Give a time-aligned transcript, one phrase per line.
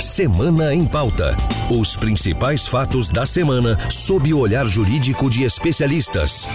[0.00, 1.36] Semana em Pauta.
[1.68, 6.48] Os principais fatos da semana sob o olhar jurídico de especialistas.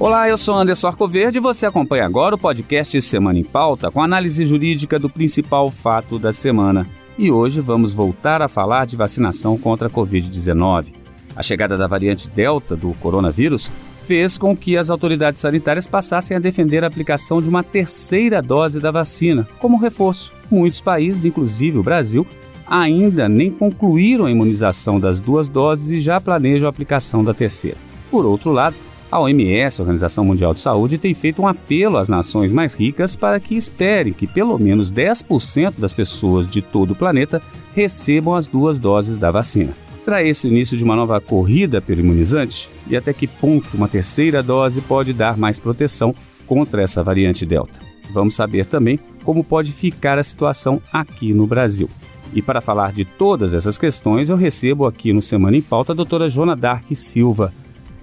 [0.00, 4.02] Olá, eu sou Anderson Arcoverde e você acompanha agora o podcast Semana em Pauta com
[4.02, 6.88] análise jurídica do principal fato da semana.
[7.18, 11.07] E hoje vamos voltar a falar de vacinação contra a Covid-19.
[11.38, 13.70] A chegada da variante Delta do coronavírus
[14.08, 18.80] fez com que as autoridades sanitárias passassem a defender a aplicação de uma terceira dose
[18.80, 20.32] da vacina como reforço.
[20.50, 22.26] Muitos países, inclusive o Brasil,
[22.66, 27.76] ainda nem concluíram a imunização das duas doses e já planejam a aplicação da terceira.
[28.10, 28.74] Por outro lado,
[29.08, 33.14] a OMS, a Organização Mundial de Saúde, tem feito um apelo às nações mais ricas
[33.14, 37.40] para que esperem que pelo menos 10% das pessoas de todo o planeta
[37.76, 39.72] recebam as duas doses da vacina.
[40.08, 42.70] Será esse o início de uma nova corrida pelo imunizante?
[42.86, 46.14] E até que ponto uma terceira dose pode dar mais proteção
[46.46, 47.78] contra essa variante Delta?
[48.10, 51.90] Vamos saber também como pode ficar a situação aqui no Brasil.
[52.32, 55.94] E para falar de todas essas questões, eu recebo aqui no Semana em Pauta a
[55.94, 57.52] doutora Jona Dark Silva,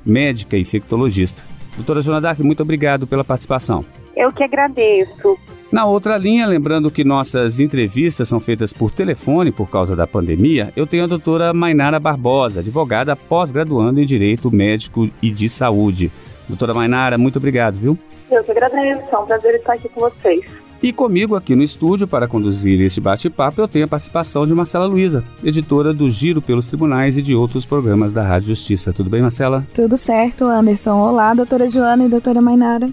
[0.06, 1.44] médica e infectologista.
[1.76, 3.84] Doutora Jona Dark, muito obrigado pela participação.
[4.16, 5.36] Eu que agradeço.
[5.72, 10.72] Na outra linha, lembrando que nossas entrevistas são feitas por telefone por causa da pandemia,
[10.76, 16.12] eu tenho a doutora Mainara Barbosa, advogada pós-graduando em Direito Médico e de Saúde.
[16.48, 17.98] Doutora Mainara, muito obrigado, viu?
[18.30, 20.46] Eu que agradeço, é um prazer estar aqui com vocês.
[20.84, 24.86] E comigo aqui no estúdio para conduzir este bate-papo eu tenho a participação de Marcela
[24.86, 28.94] Luiza, editora do Giro pelos Tribunais e de outros programas da Rádio Justiça.
[28.94, 29.66] Tudo bem, Marcela?
[29.74, 31.00] Tudo certo, Anderson.
[31.00, 32.88] Olá, doutora Joana e doutora Mainara.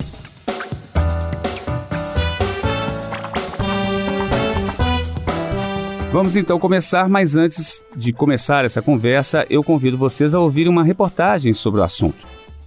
[6.13, 10.85] Vamos então começar, mas antes de começar essa conversa, eu convido vocês a ouvirem uma
[10.85, 12.19] reportagem sobre o assunto.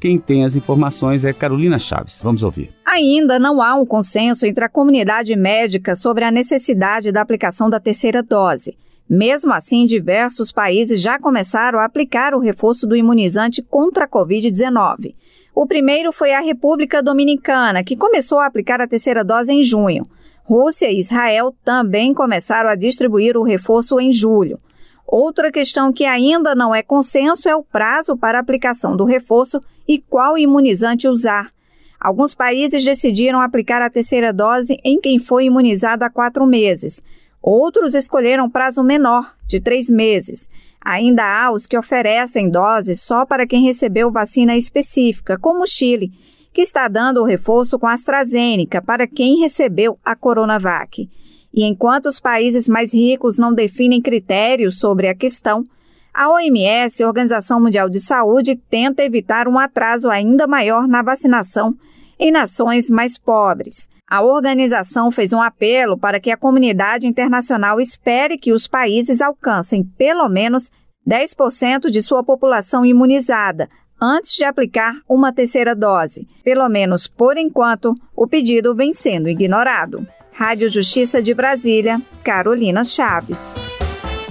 [0.02, 2.22] Quem tem as informações é Carolina Chaves.
[2.24, 2.72] Vamos ouvir.
[2.84, 7.80] Ainda não há um consenso entre a comunidade médica sobre a necessidade da aplicação da
[7.80, 8.76] terceira dose.
[9.08, 15.14] Mesmo assim, diversos países já começaram a aplicar o reforço do imunizante contra a Covid-19.
[15.54, 20.08] O primeiro foi a República Dominicana, que começou a aplicar a terceira dose em junho.
[20.46, 24.60] Rússia e Israel também começaram a distribuir o reforço em julho.
[25.08, 30.00] Outra questão que ainda não é consenso é o prazo para aplicação do reforço e
[30.00, 31.52] qual imunizante usar.
[32.00, 37.02] Alguns países decidiram aplicar a terceira dose em quem foi imunizado há quatro meses.
[37.42, 40.48] Outros escolheram prazo menor, de três meses.
[40.80, 46.12] Ainda há os que oferecem doses só para quem recebeu vacina específica, como o Chile,
[46.56, 51.10] que está dando o reforço com a AstraZeneca para quem recebeu a Coronavac.
[51.54, 55.66] E enquanto os países mais ricos não definem critérios sobre a questão,
[56.14, 61.76] a OMS, Organização Mundial de Saúde, tenta evitar um atraso ainda maior na vacinação
[62.18, 63.90] em nações mais pobres.
[64.10, 69.84] A organização fez um apelo para que a comunidade internacional espere que os países alcancem
[69.98, 70.72] pelo menos
[71.06, 73.68] 10% de sua população imunizada
[74.02, 76.28] antes de aplicar uma terceira dose.
[76.44, 80.06] Pelo menos por enquanto, o pedido vem sendo ignorado.
[80.32, 83.78] Rádio Justiça de Brasília, Carolina Chaves.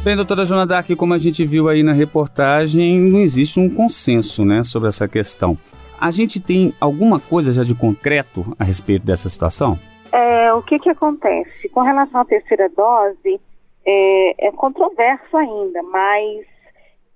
[0.05, 4.45] Bem, doutora Jonadá, aqui como a gente viu aí na reportagem, não existe um consenso
[4.45, 5.57] né, sobre essa questão.
[5.99, 9.79] A gente tem alguma coisa já de concreto a respeito dessa situação?
[10.13, 11.71] É, o que, que acontece?
[11.71, 13.41] Com relação à terceira dose,
[13.87, 16.45] é, é controverso ainda, mas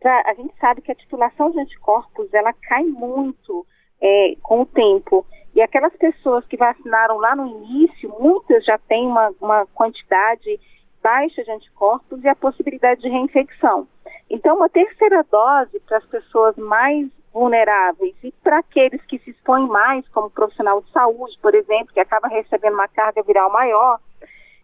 [0.00, 3.66] pra, a gente sabe que a titulação de anticorpos ela cai muito
[4.00, 5.26] é, com o tempo.
[5.54, 10.60] E aquelas pessoas que vacinaram lá no início, muitas já têm uma, uma quantidade
[11.02, 13.88] baixa de anticorpos e a possibilidade de reinfecção.
[14.28, 19.66] Então, uma terceira dose para as pessoas mais vulneráveis e para aqueles que se expõem
[19.68, 23.98] mais, como profissional de saúde, por exemplo, que acaba recebendo uma carga viral maior,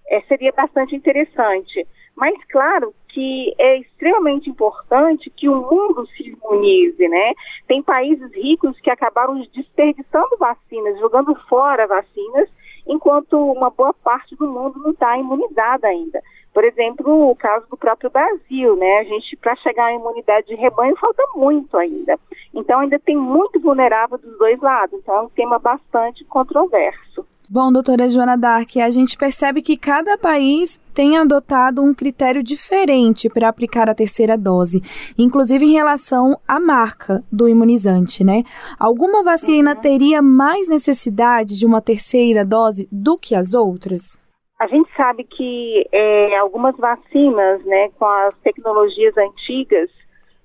[0.09, 1.87] é, seria bastante interessante.
[2.17, 7.33] Mas claro que é extremamente importante que o mundo se imunize, né?
[7.69, 12.49] Tem países ricos que acabaram desperdiçando vacinas, jogando fora vacinas,
[12.85, 16.21] enquanto uma boa parte do mundo não está imunizada ainda.
[16.53, 18.99] Por exemplo, o caso do próprio Brasil, né?
[18.99, 22.19] A gente, para chegar à imunidade de rebanho, falta muito ainda.
[22.53, 24.99] Então, ainda tem muito vulnerável dos dois lados.
[25.01, 27.14] Então, é um tema bastante controverso.
[27.49, 33.29] Bom, doutora Joana Dark, a gente percebe que cada país tem adotado um critério diferente
[33.29, 34.81] para aplicar a terceira dose,
[35.19, 38.45] inclusive em relação à marca do imunizante, né?
[38.81, 39.81] Alguma vacina uhum.
[39.81, 44.19] teria mais necessidade de uma terceira dose do que as outras?
[44.59, 49.91] A gente sabe que é, algumas vacinas, né, com as tecnologias antigas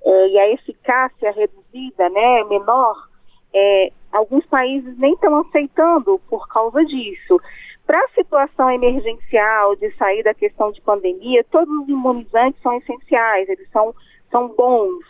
[0.05, 3.07] é, e a eficácia reduzida, né, menor,
[3.51, 7.39] É, alguns países nem estão aceitando por causa disso.
[7.85, 13.49] Para a situação emergencial de sair da questão de pandemia, todos os imunizantes são essenciais,
[13.49, 13.93] eles são,
[14.29, 15.03] são bons,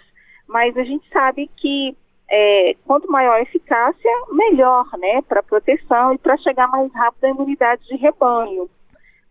[0.48, 1.96] mas a gente sabe que
[2.32, 7.30] é, quanto maior a eficácia, melhor, né, para proteção e para chegar mais rápido à
[7.30, 8.70] imunidade de rebanho.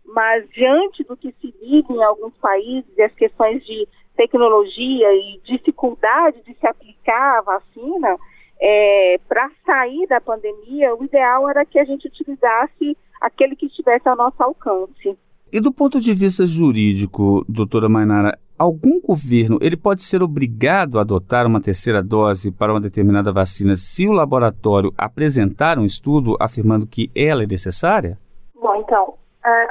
[0.05, 3.87] Mas diante do que se vive em alguns países e as questões de
[4.17, 8.17] tecnologia e dificuldade de se aplicar a vacina,
[8.61, 14.07] é, para sair da pandemia, o ideal era que a gente utilizasse aquele que estivesse
[14.07, 15.17] ao nosso alcance.
[15.51, 21.01] E do ponto de vista jurídico, doutora Mainara, algum governo ele pode ser obrigado a
[21.01, 26.85] adotar uma terceira dose para uma determinada vacina se o laboratório apresentar um estudo afirmando
[26.85, 28.17] que ela é necessária?
[28.53, 29.15] Bom, então,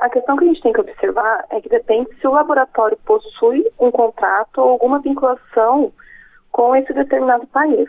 [0.00, 3.64] a questão que a gente tem que observar é que depende se o laboratório possui
[3.79, 5.93] um contrato ou alguma vinculação
[6.50, 7.88] com esse determinado país.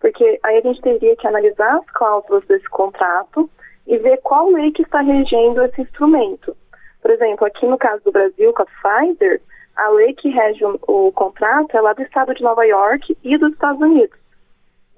[0.00, 3.50] Porque aí a gente teria que analisar as cláusulas desse contrato
[3.86, 6.56] e ver qual lei que está regendo esse instrumento.
[7.00, 9.40] Por exemplo, aqui no caso do Brasil, com a Pfizer,
[9.76, 13.38] a lei que rege o, o contrato é lá do estado de Nova York e
[13.38, 14.18] dos Estados Unidos.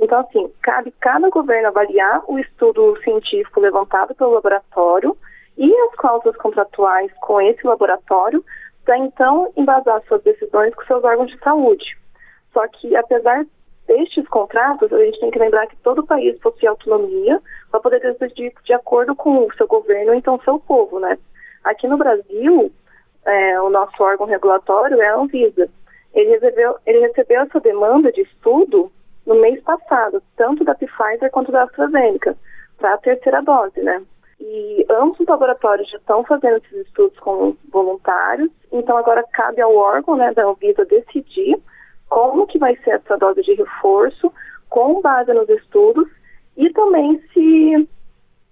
[0.01, 5.17] Então, assim, cabe cada governo avaliar o estudo científico levantado pelo laboratório
[5.59, 8.43] e as cláusulas contratuais com esse laboratório
[8.85, 11.85] para então embasar suas decisões com seus órgãos de saúde.
[12.53, 13.45] Só que, apesar
[13.91, 17.41] destes contratos, a gente tem que lembrar que todo país possui autonomia
[17.73, 21.19] para poder decidir de acordo com o seu governo, então seu povo, né?
[21.65, 22.71] Aqui no Brasil,
[23.27, 25.69] é, o nosso órgão regulatório é a Anvisa.
[26.15, 28.93] Ele recebeu, ele recebeu essa demanda de estudo
[29.27, 32.37] no mês passado, tanto da Pfizer quanto da AstraZeneca,
[32.79, 34.01] para a terceira dose, né?
[34.39, 39.75] E ambos os laboratórios já estão fazendo esses estudos com voluntários, então agora cabe ao
[39.75, 41.61] órgão né, da Anvisa decidir
[42.11, 44.31] como que vai ser essa dose de reforço,
[44.69, 46.07] com base nos estudos,
[46.57, 47.89] e também se,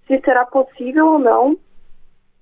[0.07, 1.57] se será possível ou não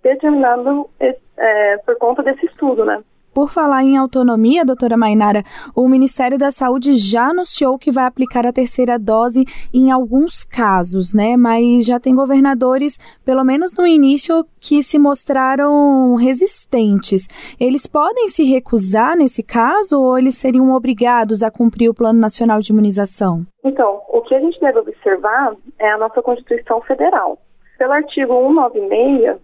[0.02, 3.04] determinando é, por conta desse estudo, né?
[3.38, 5.44] Por falar em autonomia, doutora Mainara,
[5.76, 11.14] o Ministério da Saúde já anunciou que vai aplicar a terceira dose em alguns casos,
[11.14, 11.38] né?
[11.38, 17.28] Mas já tem governadores, pelo menos no início, que se mostraram resistentes.
[17.60, 22.60] Eles podem se recusar nesse caso ou eles seriam obrigados a cumprir o Plano Nacional
[22.60, 23.46] de Imunização?
[23.64, 27.38] Então, o que a gente deve observar é a nossa Constituição Federal.
[27.78, 29.38] Pelo artigo 196,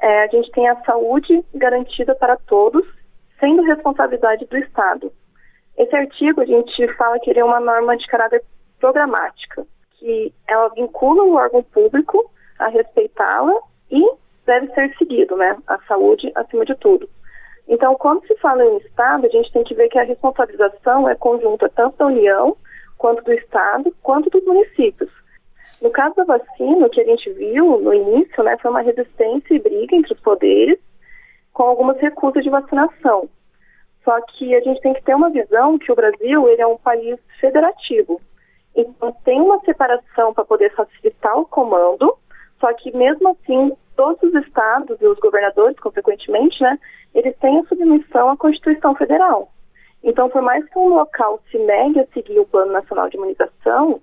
[0.00, 2.84] é, a gente tem a saúde garantida para todos,
[3.42, 5.12] sendo responsabilidade do Estado.
[5.76, 8.40] Esse artigo a gente fala que ele é uma norma de caráter
[8.78, 9.66] programática,
[9.98, 12.30] que ela vincula o órgão público
[12.60, 13.58] a respeitá-la
[13.90, 14.00] e
[14.46, 15.56] deve ser seguido, né?
[15.66, 17.08] A saúde acima de tudo.
[17.66, 21.14] Então, quando se fala em Estado, a gente tem que ver que a responsabilização é
[21.16, 22.56] conjunta tanto da União,
[22.96, 25.10] quanto do Estado, quanto dos municípios.
[25.80, 29.54] No caso da vacina, o que a gente viu no início, né, foi uma resistência
[29.54, 30.78] e briga entre os poderes,
[31.52, 33.28] com algumas recusas de vacinação.
[34.04, 36.78] Só que a gente tem que ter uma visão que o Brasil ele é um
[36.78, 38.20] país federativo.
[38.74, 42.16] Então tem uma separação para poder facilitar o comando,
[42.58, 46.78] só que mesmo assim todos os estados e os governadores, consequentemente, né,
[47.14, 49.52] eles têm a submissão à Constituição Federal.
[50.02, 54.00] Então, por mais que um local se negue a seguir o Plano Nacional de Imunização,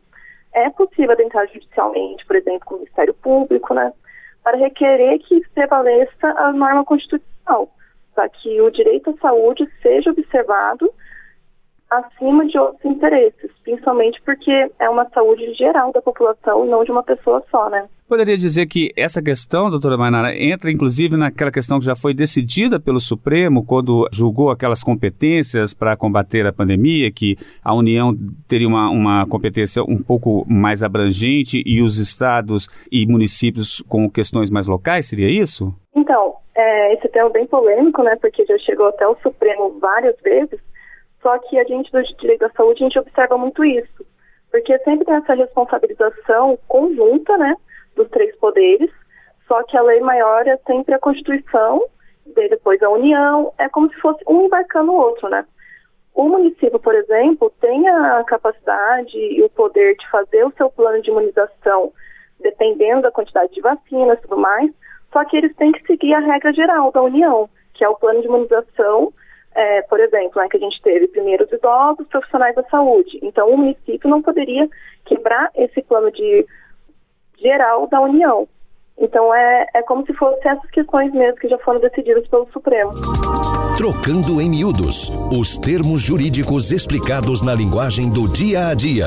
[0.53, 3.91] é possível adentrar judicialmente, por exemplo, com o Ministério Público, né,
[4.43, 7.69] para requerer que prevaleça a norma constitucional,
[8.15, 10.91] para que o direito à saúde seja observado
[11.89, 16.91] acima de outros interesses, principalmente porque é uma saúde geral da população e não de
[16.91, 17.87] uma pessoa só, né?
[18.07, 22.79] Poderia dizer que essa questão, doutora Mainara, entra inclusive naquela questão que já foi decidida
[22.79, 28.15] pelo Supremo quando julgou aquelas competências para combater a pandemia, que a União
[28.47, 34.49] teria uma, uma competência um pouco mais abrangente e os estados e municípios com questões
[34.49, 35.71] mais locais, seria isso?
[35.95, 40.15] Então, é, esse tema é bem polêmico, né, porque já chegou até o Supremo várias
[40.23, 40.59] vezes,
[41.21, 44.05] só que a gente do direito da saúde, a gente observa muito isso,
[44.51, 47.55] porque sempre tem essa responsabilização conjunta, né,
[47.95, 48.89] dos três poderes,
[49.47, 51.83] só que a lei maior é sempre a Constituição,
[52.25, 55.45] e depois a União, é como se fosse um embarcando o outro, né.
[56.13, 61.01] O município, por exemplo, tem a capacidade e o poder de fazer o seu plano
[61.01, 61.91] de imunização,
[62.39, 64.71] dependendo da quantidade de vacinas e tudo mais,
[65.11, 68.21] só que eles têm que seguir a regra geral da União, que é o plano
[68.21, 69.13] de imunização
[69.55, 73.19] é, por exemplo, né, que a gente teve primeiro os idosos, profissionais da saúde.
[73.21, 74.67] Então, o município não poderia
[75.05, 76.45] quebrar esse plano de
[77.37, 78.47] geral da União.
[78.97, 82.91] Então, é, é como se fossem essas questões mesmo que já foram decididas pelo Supremo.
[83.77, 89.05] Trocando em miúdos, os termos jurídicos explicados na linguagem do dia a dia.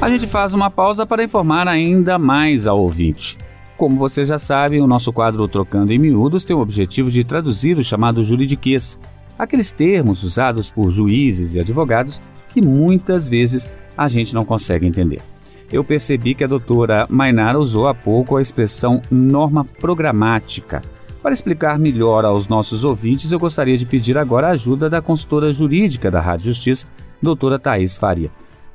[0.00, 3.36] A gente faz uma pausa para informar ainda mais ao ouvinte.
[3.78, 7.78] Como vocês já sabem, o nosso quadro Trocando em Miúdos tem o objetivo de traduzir
[7.78, 8.98] o chamado juridiquês,
[9.38, 12.20] aqueles termos usados por juízes e advogados
[12.52, 15.22] que muitas vezes a gente não consegue entender.
[15.70, 20.82] Eu percebi que a doutora Mainara usou há pouco a expressão norma programática.
[21.22, 25.52] Para explicar melhor aos nossos ouvintes, eu gostaria de pedir agora a ajuda da consultora
[25.52, 26.88] jurídica da Rádio Justiça,
[27.22, 28.32] doutora Thais Faria.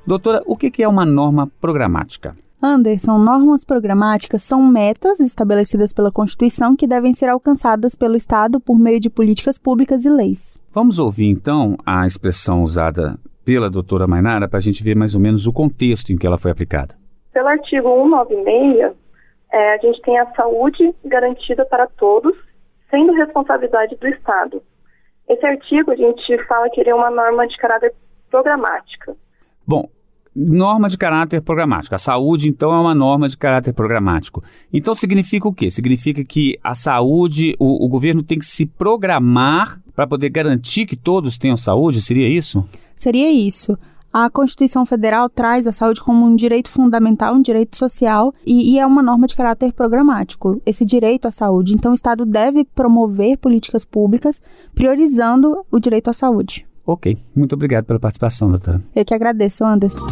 [0.07, 2.37] Doutora, o que é uma norma programática?
[2.65, 8.79] Anderson, normas programáticas são metas estabelecidas pela Constituição que devem ser alcançadas pelo Estado por
[8.79, 10.57] meio de políticas públicas e leis.
[10.71, 15.19] Vamos ouvir então a expressão usada pela doutora Mainara para a gente ver mais ou
[15.19, 16.95] menos o contexto em que ela foi aplicada.
[17.33, 18.93] Pelo artigo 196,
[19.51, 22.33] é, a gente tem a saúde garantida para todos,
[22.89, 24.63] sendo responsabilidade do Estado.
[25.27, 27.93] Esse artigo a gente fala que ele é uma norma de caráter
[28.29, 29.17] programática.
[29.67, 29.89] Bom,
[30.35, 31.95] norma de caráter programático.
[31.95, 34.43] A saúde, então, é uma norma de caráter programático.
[34.71, 35.69] Então, significa o quê?
[35.69, 40.95] Significa que a saúde, o, o governo tem que se programar para poder garantir que
[40.95, 42.01] todos tenham saúde?
[42.01, 42.67] Seria isso?
[42.95, 43.77] Seria isso.
[44.11, 48.79] A Constituição Federal traz a saúde como um direito fundamental, um direito social, e, e,
[48.79, 51.73] é uma norma de caráter programático, esse direito à saúde.
[51.73, 54.39] Então, o Estado deve promover políticas públicas
[54.75, 56.63] priorizando o direito à saúde.
[56.85, 58.81] Ok, muito obrigado pela participação, doutora.
[58.93, 60.05] Eu que agradeço, Anderson.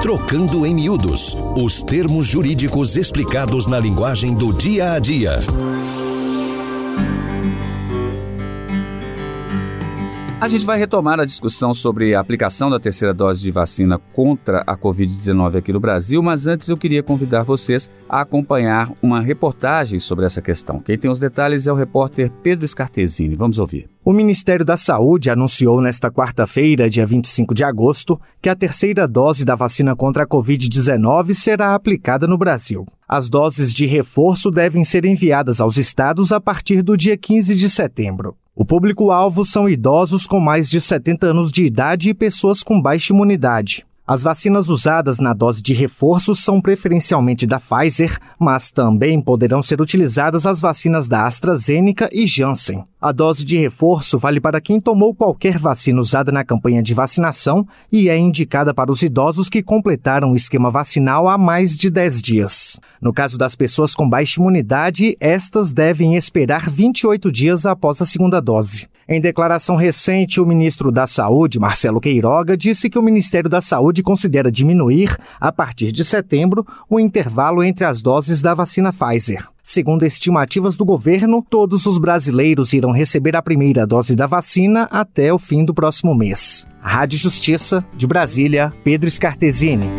[0.00, 5.40] Trocando em miúdos os termos jurídicos explicados na linguagem do dia a dia.
[10.44, 14.62] A gente vai retomar a discussão sobre a aplicação da terceira dose de vacina contra
[14.66, 19.98] a Covid-19 aqui no Brasil, mas antes eu queria convidar vocês a acompanhar uma reportagem
[19.98, 20.80] sobre essa questão.
[20.80, 23.34] Quem tem os detalhes é o repórter Pedro Scartesini.
[23.34, 23.88] Vamos ouvir.
[24.04, 29.46] O Ministério da Saúde anunciou nesta quarta-feira, dia 25 de agosto, que a terceira dose
[29.46, 32.84] da vacina contra a Covid-19 será aplicada no Brasil.
[33.08, 37.70] As doses de reforço devem ser enviadas aos estados a partir do dia 15 de
[37.70, 38.36] setembro.
[38.56, 43.12] O público-alvo são idosos com mais de 70 anos de idade e pessoas com baixa
[43.12, 43.84] imunidade.
[44.06, 49.80] As vacinas usadas na dose de reforço são preferencialmente da Pfizer, mas também poderão ser
[49.80, 52.84] utilizadas as vacinas da AstraZeneca e Janssen.
[53.00, 57.66] A dose de reforço vale para quem tomou qualquer vacina usada na campanha de vacinação
[57.90, 62.20] e é indicada para os idosos que completaram o esquema vacinal há mais de 10
[62.20, 62.78] dias.
[63.00, 68.38] No caso das pessoas com baixa imunidade, estas devem esperar 28 dias após a segunda
[68.38, 68.86] dose.
[69.08, 74.02] Em declaração recente, o ministro da Saúde, Marcelo Queiroga, disse que o Ministério da Saúde
[74.02, 79.46] considera diminuir, a partir de setembro, o intervalo entre as doses da vacina Pfizer.
[79.62, 85.32] Segundo estimativas do governo, todos os brasileiros irão receber a primeira dose da vacina até
[85.32, 86.66] o fim do próximo mês.
[86.80, 89.90] Rádio Justiça, de Brasília, Pedro Scartesini.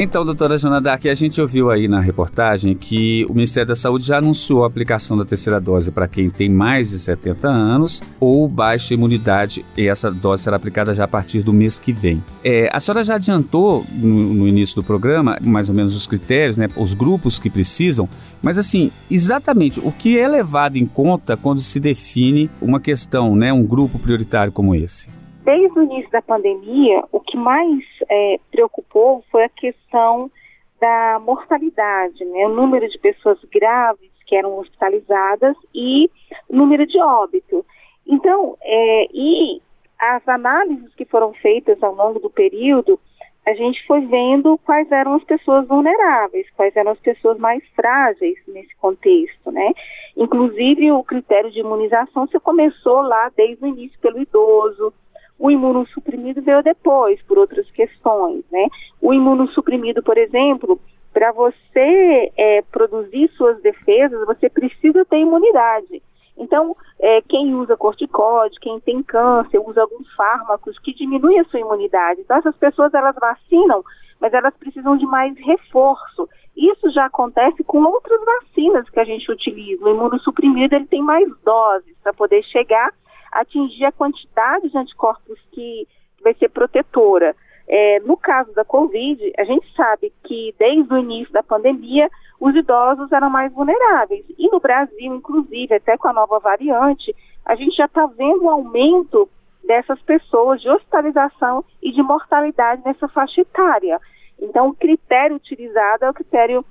[0.00, 4.06] Então, doutora Jonadá, que a gente ouviu aí na reportagem que o Ministério da Saúde
[4.06, 8.48] já anunciou a aplicação da terceira dose para quem tem mais de 70 anos ou
[8.48, 12.22] baixa imunidade, e essa dose será aplicada já a partir do mês que vem.
[12.44, 16.56] É, a senhora já adiantou no, no, início do programa mais ou menos os critérios,
[16.56, 18.08] né, os grupos que precisam,
[18.40, 23.52] mas assim, exatamente o que é levado em conta quando se define uma questão, né,
[23.52, 25.17] um grupo prioritário como esse?
[25.48, 30.30] Desde o início da pandemia, o que mais é, preocupou foi a questão
[30.78, 32.44] da mortalidade, né?
[32.44, 36.10] o número de pessoas graves que eram hospitalizadas e
[36.50, 37.64] o número de óbito.
[38.06, 39.62] Então, é, e
[39.98, 43.00] as análises que foram feitas ao longo do período,
[43.46, 48.36] a gente foi vendo quais eram as pessoas vulneráveis, quais eram as pessoas mais frágeis
[48.46, 49.72] nesse contexto, né?
[50.14, 54.92] Inclusive, o critério de imunização se começou lá desde o início pelo idoso,
[55.38, 58.66] o imunossuprimido veio depois, por outras questões, né?
[59.00, 60.80] O imunossuprimido, por exemplo,
[61.12, 66.02] para você é, produzir suas defesas, você precisa ter imunidade.
[66.36, 71.60] Então, é, quem usa corticóide, quem tem câncer, usa alguns fármacos que diminuem a sua
[71.60, 72.20] imunidade.
[72.20, 73.82] Então, essas pessoas, elas vacinam,
[74.20, 76.28] mas elas precisam de mais reforço.
[76.56, 79.84] Isso já acontece com outras vacinas que a gente utiliza.
[79.84, 82.92] O imunossuprimido, ele tem mais doses para poder chegar
[83.40, 85.86] atingir a quantidade de anticorpos que
[86.22, 87.34] vai ser protetora.
[87.68, 92.08] É, no caso da Covid, a gente sabe que desde o início da pandemia,
[92.40, 94.24] os idosos eram mais vulneráveis.
[94.38, 97.14] E no Brasil, inclusive, até com a nova variante,
[97.44, 99.28] a gente já está vendo um aumento
[99.64, 104.00] dessas pessoas de hospitalização e de mortalidade nessa faixa etária.
[104.40, 106.64] Então, o critério utilizado é o critério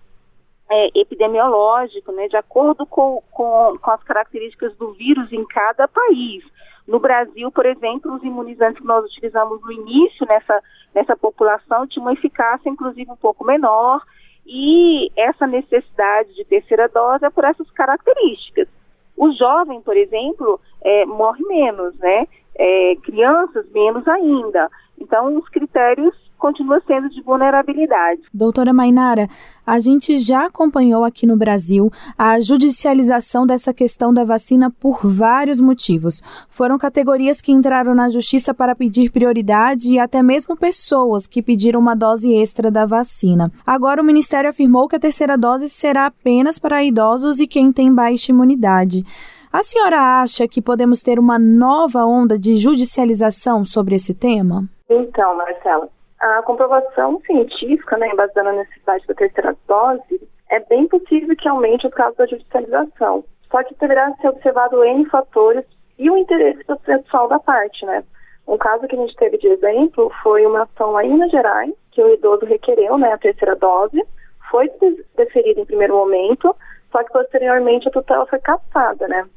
[0.69, 6.43] é, epidemiológico, né, de acordo com, com, com as características do vírus em cada país.
[6.87, 10.61] No Brasil, por exemplo, os imunizantes que nós utilizamos no início nessa,
[10.95, 14.01] nessa população tinham uma eficácia, inclusive, um pouco menor,
[14.45, 18.69] e essa necessidade de terceira dose é por essas características.
[19.17, 22.27] O jovem, por exemplo, é, morre menos, né?
[22.55, 24.69] É, crianças, menos ainda.
[24.97, 28.21] Então, os critérios continua sendo de vulnerabilidade.
[28.33, 29.27] Doutora Mainara,
[29.65, 35.59] a gente já acompanhou aqui no Brasil a judicialização dessa questão da vacina por vários
[35.59, 36.21] motivos.
[36.49, 41.79] Foram categorias que entraram na justiça para pedir prioridade e até mesmo pessoas que pediram
[41.79, 43.51] uma dose extra da vacina.
[43.65, 47.93] Agora, o Ministério afirmou que a terceira dose será apenas para idosos e quem tem
[47.93, 49.03] baixa imunidade.
[49.51, 54.69] A senhora acha que podemos ter uma nova onda de judicialização sobre esse tema?
[54.89, 61.35] Então, Marcela, a comprovação científica, né, baseada na necessidade da terceira dose, é bem possível
[61.35, 63.23] que aumente os casos da judicialização.
[63.51, 65.63] Só que deverá ser observado N fatores
[65.97, 68.03] e o interesse pessoal da parte, né?
[68.47, 71.73] Um caso que a gente teve de exemplo foi uma ação lá em Minas Gerais,
[71.91, 74.01] que o idoso requereu né, a terceira dose,
[74.49, 74.71] foi
[75.15, 76.55] deferida em primeiro momento,
[76.91, 79.27] só que posteriormente a tutela foi cassada, né?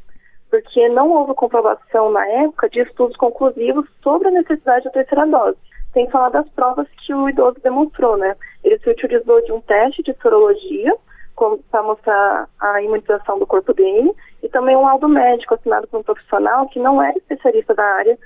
[0.48, 5.58] Porque não houve comprovação na época de estudos conclusivos sobre a necessidade da terceira dose
[5.92, 8.36] sem falar das provas que o idoso demonstrou, né?
[8.62, 10.94] Ele se utilizou de um teste de sorologia
[11.70, 16.02] para mostrar a imunização do corpo dele e também um laudo médico assinado por um
[16.02, 18.18] profissional que não era especialista da área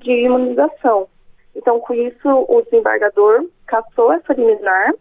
[0.00, 1.08] de imunização.
[1.54, 4.94] Então, com isso, o desembargador cassou essa liminar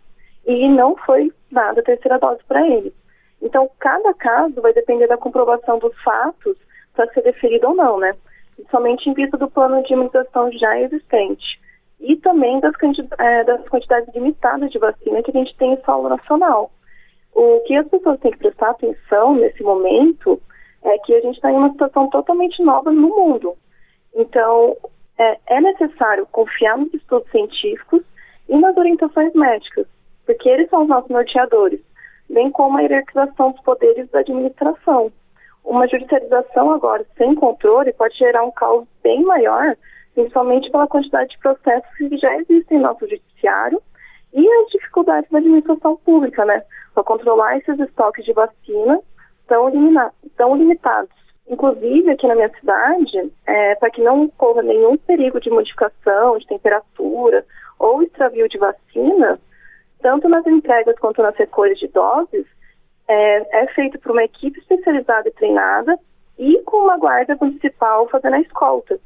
[0.46, 2.94] e não foi dada a terceira dose para ele.
[3.42, 6.58] Então, cada caso vai depender da comprovação dos fatos
[6.94, 8.14] para ser deferido ou não, né?
[8.70, 11.61] Somente em vista do plano de imunização já existente
[12.02, 12.74] e também das,
[13.20, 16.72] é, das quantidades limitadas de vacina que a gente tem em solo nacional.
[17.34, 20.42] O que as pessoas têm que prestar atenção nesse momento
[20.84, 23.56] é que a gente está em uma situação totalmente nova no mundo.
[24.16, 24.76] Então,
[25.18, 28.02] é, é, necessário confiar nos estudos científicos
[28.50, 29.88] e nas orientações médicas,
[30.26, 31.80] porque eles são os nossos norteadores,
[32.30, 35.12] bem como a hierarquização dos poderes da administração.
[35.64, 39.78] Uma judicialização agora sem controle pode gerar um caos bem maior
[40.14, 43.82] principalmente pela quantidade de processos que já existem no nosso judiciário
[44.34, 49.00] e as dificuldades da administração pública, né, para controlar esses estoques de vacina
[49.48, 49.72] tão,
[50.38, 51.12] tão limitados.
[51.50, 56.48] Inclusive, aqui na minha cidade, é, para que não ocorra nenhum perigo de modificação de
[56.48, 57.46] temperatura
[57.78, 59.40] ou extravio de vacina,
[60.02, 62.46] tanto nas entregas quanto nas recolhas de doses,
[63.08, 66.00] é, é feito por uma equipe especializada e treinada
[66.38, 68.98] e com uma guarda municipal fazendo a escolta.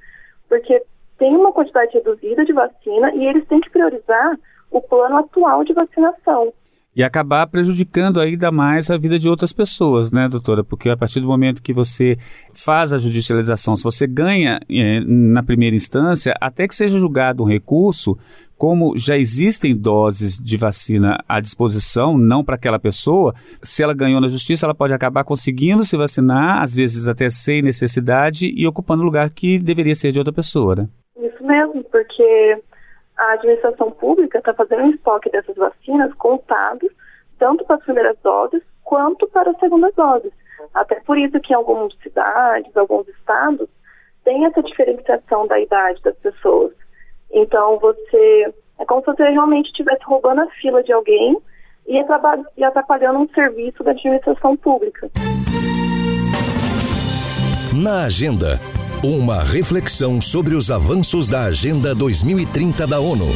[0.47, 0.83] Porque
[1.17, 4.37] tem uma quantidade reduzida de vacina e eles têm que priorizar
[4.71, 6.53] o plano atual de vacinação.
[6.95, 10.63] E acabar prejudicando ainda mais a vida de outras pessoas, né, doutora?
[10.63, 12.17] Porque a partir do momento que você
[12.53, 17.45] faz a judicialização, se você ganha é, na primeira instância, até que seja julgado um
[17.45, 18.17] recurso,
[18.57, 24.21] como já existem doses de vacina à disposição, não para aquela pessoa, se ela ganhou
[24.21, 29.01] na justiça, ela pode acabar conseguindo se vacinar, às vezes até sem necessidade, e ocupando
[29.01, 30.87] o lugar que deveria ser de outra pessoa, né?
[31.17, 32.61] Isso mesmo, porque
[33.17, 36.91] a administração pública está fazendo um estoque dessas vacinas contados
[37.39, 40.31] tanto para as primeiras doses quanto para as segundas doses.
[40.73, 43.69] Até por isso que em algumas cidades, alguns estados,
[44.23, 46.73] tem essa diferenciação da idade das pessoas.
[47.31, 51.37] Então você é como se você realmente estivesse roubando a fila de alguém
[51.87, 51.97] e
[52.63, 55.09] atrapalhando um serviço da administração pública.
[57.73, 58.59] Na agenda
[59.05, 63.27] uma reflexão sobre os avanços da Agenda 2030 da ONU.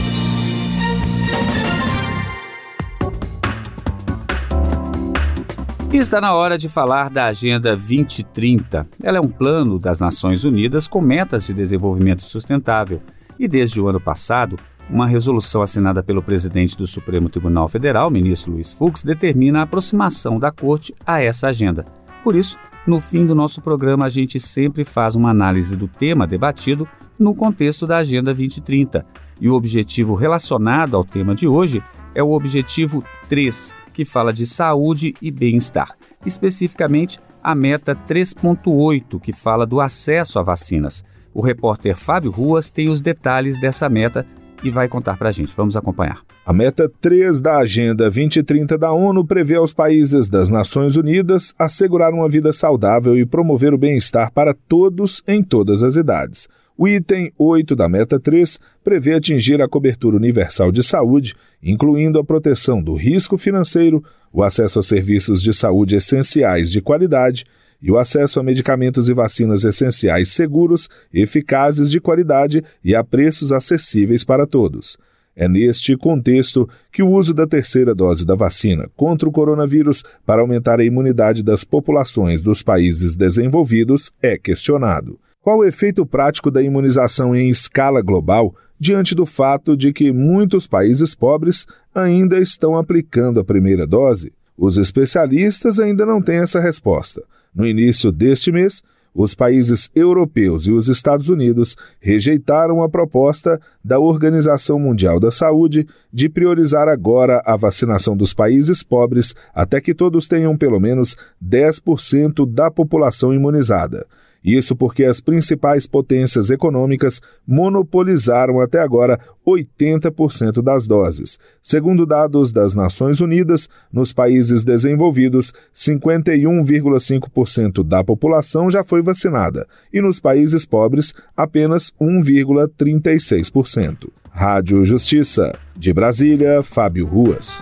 [5.94, 8.88] Está na hora de falar da Agenda 2030.
[9.04, 13.00] Ela é um plano das Nações Unidas com metas de desenvolvimento sustentável.
[13.38, 14.56] E desde o ano passado,
[14.90, 20.40] uma resolução assinada pelo presidente do Supremo Tribunal Federal, ministro Luiz Fux, determina a aproximação
[20.40, 21.86] da Corte a essa agenda.
[22.24, 22.58] Por isso,
[22.90, 26.88] no fim do nosso programa, a gente sempre faz uma análise do tema debatido
[27.20, 29.06] no contexto da Agenda 2030.
[29.40, 31.84] E o objetivo relacionado ao tema de hoje
[32.16, 35.90] é o objetivo 3, que fala de saúde e bem-estar.
[36.26, 41.06] Especificamente, a meta 3.8, que fala do acesso a vacinas.
[41.32, 44.26] O repórter Fábio Ruas tem os detalhes dessa meta
[44.64, 45.54] e vai contar para a gente.
[45.56, 46.22] Vamos acompanhar.
[46.46, 52.14] A meta 3 da Agenda 2030 da ONU prevê aos países das Nações Unidas assegurar
[52.14, 56.48] uma vida saudável e promover o bem-estar para todos em todas as idades.
[56.78, 62.24] O item 8 da meta 3 prevê atingir a cobertura universal de saúde, incluindo a
[62.24, 67.44] proteção do risco financeiro, o acesso a serviços de saúde essenciais de qualidade
[67.82, 73.52] e o acesso a medicamentos e vacinas essenciais seguros, eficazes, de qualidade e a preços
[73.52, 74.98] acessíveis para todos.
[75.36, 80.42] É neste contexto que o uso da terceira dose da vacina contra o coronavírus para
[80.42, 85.18] aumentar a imunidade das populações dos países desenvolvidos é questionado.
[85.42, 90.68] Qual o efeito prático da imunização em escala global diante do fato de que muitos
[90.68, 91.66] países pobres
[91.96, 94.34] ainda estão aplicando a primeira dose?
[94.58, 97.24] Os especialistas ainda não têm essa resposta.
[97.60, 98.82] No início deste mês,
[99.14, 105.86] os países europeus e os Estados Unidos rejeitaram a proposta da Organização Mundial da Saúde
[106.10, 112.50] de priorizar agora a vacinação dos países pobres até que todos tenham pelo menos 10%
[112.50, 114.08] da população imunizada.
[114.44, 121.38] Isso porque as principais potências econômicas monopolizaram até agora 80% das doses.
[121.62, 130.00] Segundo dados das Nações Unidas, nos países desenvolvidos, 51,5% da população já foi vacinada e
[130.02, 134.10] nos países pobres, apenas 1,36%.
[134.32, 135.58] Rádio Justiça.
[135.76, 137.62] De Brasília, Fábio Ruas.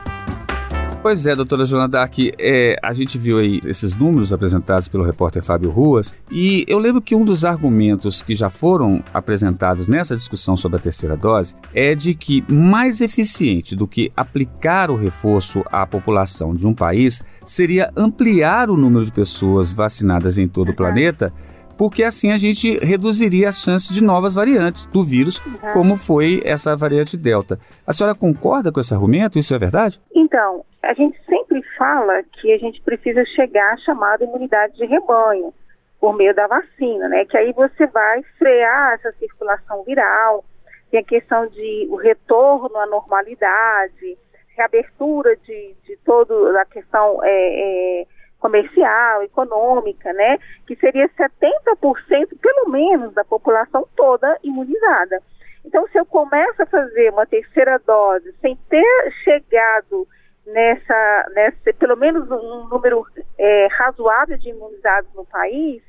[1.01, 5.43] Pois é, doutora Joana Dark, é, a gente viu aí esses números apresentados pelo repórter
[5.43, 10.57] Fábio Ruas e eu lembro que um dos argumentos que já foram apresentados nessa discussão
[10.57, 15.85] sobre a terceira dose é de que mais eficiente do que aplicar o reforço à
[15.85, 21.31] população de um país seria ampliar o número de pessoas vacinadas em todo o planeta
[21.77, 25.73] porque assim a gente reduziria as chances de novas variantes do vírus, uhum.
[25.73, 27.59] como foi essa variante Delta.
[27.85, 29.37] A senhora concorda com esse argumento?
[29.37, 29.99] Isso é verdade?
[30.13, 35.53] Então, a gente sempre fala que a gente precisa chegar à chamada imunidade de rebanho
[35.99, 37.25] por meio da vacina, né?
[37.25, 40.45] Que aí você vai frear essa circulação viral,
[40.89, 44.17] tem a questão de o retorno à normalidade,
[44.55, 48.05] reabertura de, de toda a questão é, é,
[48.39, 55.21] comercial, econômica, né, que seria 70% pelo menos da população toda imunizada.
[55.65, 60.07] Então, se eu começo a fazer uma terceira dose sem ter chegado
[60.45, 63.05] nessa, nessa pelo menos um número
[63.37, 65.81] é, razoável de imunizados no país,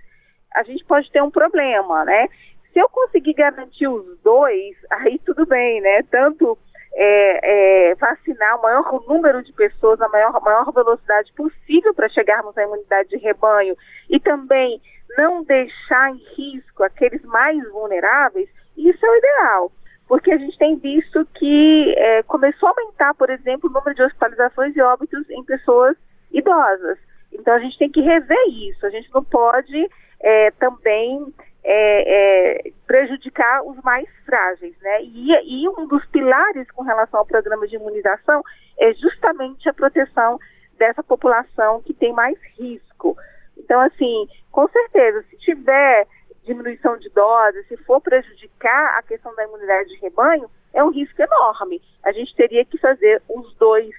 [0.54, 2.26] a gente pode ter um problema, né?
[2.72, 6.02] Se eu conseguir garantir os dois, aí tudo bem, né?
[6.10, 6.58] Tanto
[6.94, 12.56] é, é, vacinar o maior número de pessoas, a maior, maior velocidade possível para chegarmos
[12.56, 13.76] à imunidade de rebanho
[14.08, 14.80] e também
[15.16, 19.72] não deixar em risco aqueles mais vulneráveis, isso é o ideal.
[20.06, 24.02] Porque a gente tem visto que é, começou a aumentar, por exemplo, o número de
[24.02, 25.96] hospitalizações e óbitos em pessoas
[26.32, 26.98] idosas.
[27.32, 28.86] Então a gente tem que rever isso.
[28.86, 29.88] A gente não pode
[30.20, 31.32] é, também
[31.70, 35.02] é, é, prejudicar os mais frágeis, né?
[35.02, 38.42] E, e, um dos pilares com relação ao programa de imunização
[38.78, 40.40] é justamente a proteção
[40.78, 43.18] dessa população que tem mais risco.
[43.54, 46.06] Então, assim, com certeza, se tiver
[46.44, 51.20] diminuição de doses, se for prejudicar a questão da imunidade de rebanho, é um risco
[51.20, 51.82] enorme.
[52.02, 53.94] A gente teria que fazer os dois,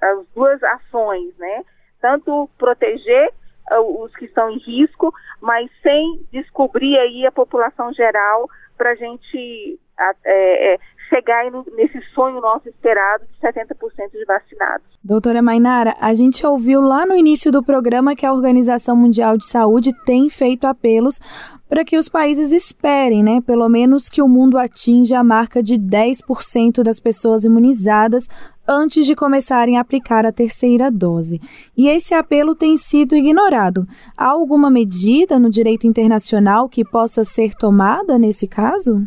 [0.00, 1.64] as duas ações, né?
[2.00, 3.32] Tanto proteger
[3.70, 9.78] os que estão em risco, mas sem descobrir aí a população geral para a gente
[10.24, 10.78] é, é,
[11.12, 11.44] chegar
[11.76, 14.86] nesse sonho nosso esperado de 70% de vacinados.
[15.04, 19.46] Doutora Mainara, a gente ouviu lá no início do programa que a Organização Mundial de
[19.46, 21.20] Saúde tem feito apelos
[21.68, 25.74] para que os países esperem, né, pelo menos que o mundo atinja a marca de
[25.74, 28.26] 10% das pessoas imunizadas
[28.66, 31.40] antes de começarem a aplicar a terceira dose.
[31.76, 33.86] E esse apelo tem sido ignorado.
[34.16, 39.06] Há alguma medida no direito internacional que possa ser tomada nesse caso?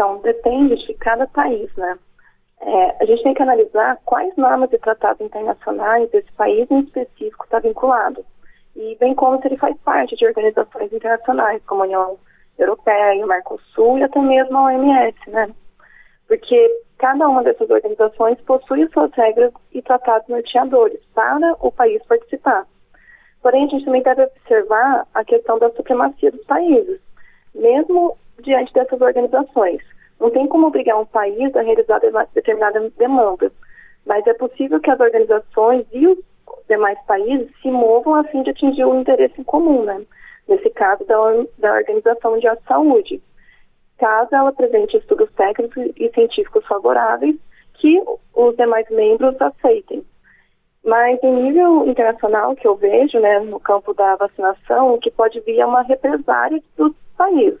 [0.00, 1.98] Então, depende de cada país, né?
[2.62, 7.44] É, a gente tem que analisar quais normas e tratados internacionais esse país em específico
[7.44, 8.24] está vinculado,
[8.74, 12.18] e bem como se ele faz parte de organizações internacionais, como a União
[12.58, 15.50] Europeia, o Mercosul e até mesmo a OMS, né?
[16.26, 22.66] Porque cada uma dessas organizações possui suas regras e tratados norteadores para o país participar.
[23.42, 27.02] Porém, a gente também deve observar a questão da supremacia dos países,
[27.54, 29.80] mesmo diante dessas organizações.
[30.18, 32.00] Não tem como obrigar um país a realizar
[32.34, 33.50] determinada demanda,
[34.06, 36.18] mas é possível que as organizações e os
[36.68, 40.02] demais países se movam a fim de atingir o interesse em comum, né?
[40.48, 41.16] nesse caso da,
[41.58, 43.22] da Organização Mundial de Saúde
[44.00, 47.36] caso ela apresente estudos técnicos e científicos favoráveis
[47.74, 48.02] que
[48.34, 50.02] os demais membros aceitem.
[50.82, 55.38] Mas em nível internacional, que eu vejo, né, no campo da vacinação, o que pode
[55.40, 57.60] vir é uma represária dos países,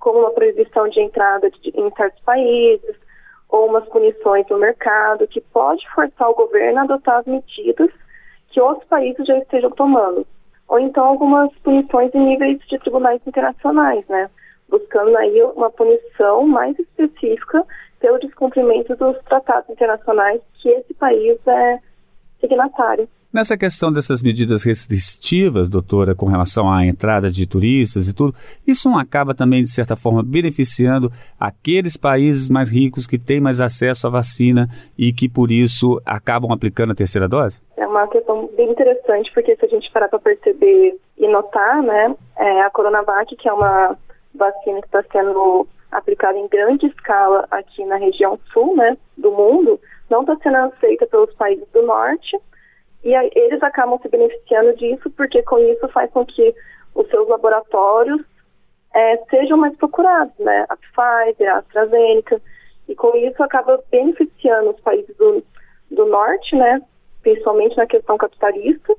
[0.00, 2.96] como uma proibição de entrada de, em certos países,
[3.48, 7.90] ou umas punições no mercado, que pode forçar o governo a adotar as medidas
[8.50, 10.26] que outros países já estejam tomando,
[10.66, 14.28] ou então algumas punições em níveis de tribunais internacionais, né?
[14.68, 17.64] Buscando aí uma punição mais específica
[18.00, 21.78] pelo descumprimento dos tratados internacionais que esse país é
[22.40, 23.08] signatário.
[23.32, 28.34] Nessa questão dessas medidas restritivas, doutora, com relação à entrada de turistas e tudo,
[28.66, 33.60] isso não acaba também, de certa forma, beneficiando aqueles países mais ricos que têm mais
[33.60, 34.66] acesso à vacina
[34.98, 37.62] e que, por isso, acabam aplicando a terceira dose?
[37.76, 42.12] É uma questão bem interessante, porque se a gente parar para perceber e notar, né,
[42.36, 43.96] é, a Coronavac, que é uma
[44.34, 49.78] vacina que está sendo aplicada em grande escala aqui na região sul, né, do mundo,
[50.10, 52.36] não está sendo aceita pelos países do norte
[53.02, 56.54] e aí, eles acabam se beneficiando disso porque com isso faz com que
[56.94, 58.20] os seus laboratórios
[58.94, 60.66] é, sejam mais procurados, né?
[60.68, 62.40] A Pfizer, a AstraZeneca,
[62.88, 65.42] e com isso acaba beneficiando os países do,
[65.90, 66.82] do norte, né?
[67.22, 68.94] Principalmente na questão capitalista,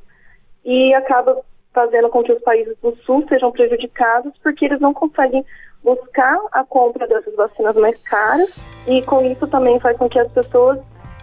[0.63, 1.41] e acaba
[1.73, 5.45] fazendo com que os países do sul sejam prejudicados porque eles não conseguem
[5.83, 10.31] buscar a compra dessas vacinas mais caras e com isso também faz com que as
[10.31, 10.79] pessoas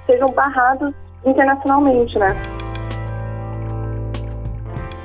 [0.07, 0.93] sejam barradas
[1.25, 2.29] internacionalmente, né?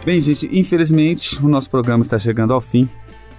[0.05, 2.89] Bem, gente, infelizmente o nosso programa está chegando ao fim,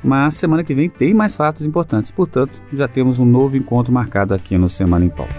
[0.03, 2.11] mas semana que vem tem mais fatos importantes.
[2.11, 5.35] Portanto, já temos um novo encontro marcado aqui no Semana em Pauta.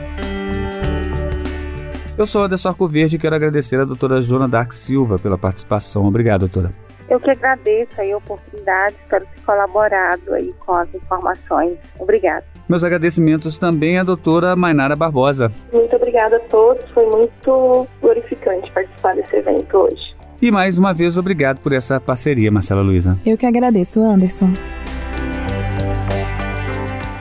[2.15, 6.05] Eu sou Anderson Arcoverde e quero agradecer a doutora Jona Dark Silva pela participação.
[6.05, 6.69] Obrigado, doutora.
[7.09, 11.77] Eu que agradeço aí a oportunidade, espero ter colaborado aí com as informações.
[11.99, 12.45] Obrigada.
[12.69, 15.51] Meus agradecimentos também à doutora Mainara Barbosa.
[15.73, 20.14] Muito obrigada a todos, foi muito glorificante participar desse evento hoje.
[20.41, 23.17] E mais uma vez, obrigado por essa parceria, Marcela Luiza.
[23.26, 24.52] Eu que agradeço, Anderson.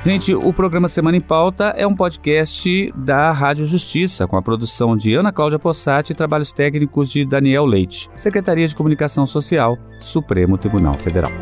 [0.05, 4.95] Gente, o programa Semana em Pauta é um podcast da Rádio Justiça, com a produção
[4.95, 10.59] de Ana Cláudia Possati e trabalhos técnicos de Daniel Leite, Secretaria de Comunicação Social, Supremo
[10.59, 11.33] Tribunal Federal.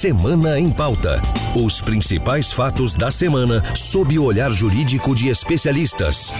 [0.00, 1.20] Semana em Pauta.
[1.54, 6.32] Os principais fatos da semana sob o olhar jurídico de especialistas.